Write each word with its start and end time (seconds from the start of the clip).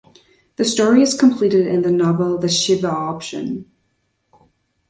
The 0.55 0.65
story 0.65 1.03
is 1.03 1.13
completed 1.13 1.67
in 1.67 1.83
the 1.83 1.91
novel 1.91 2.39
"The 2.39 2.49
Shiva 2.49 2.89
Option". 2.89 3.69